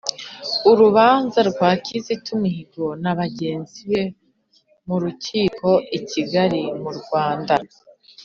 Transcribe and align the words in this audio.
Urubanza 0.71 1.39
rwa 1.49 1.69
Kizito 1.85 2.31
Mihigo 2.43 2.85
na 3.03 3.11
bagenzi 3.19 3.79
be 3.89 4.01
m'urukiko 4.87 5.69
i 5.97 5.99
Kigali 6.09 6.61
mu 6.81 6.91
Rwanda. 6.99 7.55